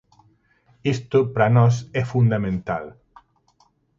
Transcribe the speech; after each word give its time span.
Isto 0.93 1.17
para 1.33 1.53
nós 1.57 1.75
é 2.01 2.03
fundamental. 2.13 2.85